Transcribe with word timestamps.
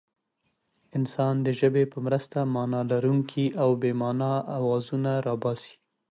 انسان 0.97 1.35
د 1.45 1.47
ژبې 1.59 1.83
په 1.93 1.97
مرسته 2.05 2.37
مانا 2.53 2.81
لرونکي 2.91 3.45
او 3.61 3.69
بې 3.81 3.91
مانا 4.01 4.33
اوازونه 4.57 5.11
را 5.25 5.35
باسي. 5.43 5.75